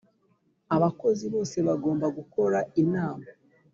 abakozi 0.75 1.25
bose 1.33 1.57
bagomba 1.67 2.07
gukora 2.17 2.59
inama 2.81 3.27